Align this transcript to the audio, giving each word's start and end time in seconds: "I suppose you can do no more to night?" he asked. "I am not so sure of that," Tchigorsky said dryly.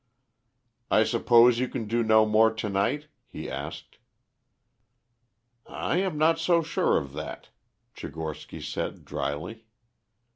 "I 0.89 1.03
suppose 1.03 1.59
you 1.59 1.67
can 1.67 1.85
do 1.85 2.01
no 2.01 2.25
more 2.25 2.51
to 2.51 2.69
night?" 2.69 3.07
he 3.27 3.47
asked. 3.51 3.99
"I 5.67 5.97
am 5.97 6.17
not 6.17 6.39
so 6.39 6.63
sure 6.63 6.97
of 6.97 7.13
that," 7.13 7.49
Tchigorsky 7.95 8.61
said 8.63 9.05
dryly. 9.05 9.67